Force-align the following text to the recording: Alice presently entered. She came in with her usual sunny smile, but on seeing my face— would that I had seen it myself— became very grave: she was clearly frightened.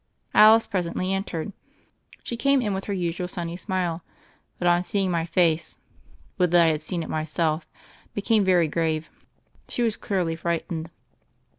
Alice 0.33 0.65
presently 0.65 1.13
entered. 1.13 1.53
She 2.23 2.35
came 2.35 2.59
in 2.59 2.73
with 2.73 2.85
her 2.85 2.91
usual 2.93 3.27
sunny 3.27 3.55
smile, 3.55 4.03
but 4.57 4.67
on 4.67 4.83
seeing 4.83 5.11
my 5.11 5.25
face— 5.27 5.77
would 6.39 6.49
that 6.49 6.63
I 6.65 6.71
had 6.71 6.81
seen 6.81 7.03
it 7.03 7.07
myself— 7.07 7.69
became 8.15 8.43
very 8.43 8.67
grave: 8.67 9.11
she 9.69 9.83
was 9.83 9.97
clearly 9.97 10.35
frightened. 10.35 10.89